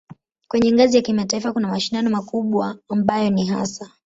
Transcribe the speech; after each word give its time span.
Kwenye 0.47 0.71
ngazi 0.71 0.95
ya 0.97 1.03
kimataifa 1.03 1.51
kuna 1.53 1.67
mashindano 1.67 2.09
makubwa 2.09 2.77
ambayo 2.89 3.29
ni 3.29 3.45
hasa 3.45 3.91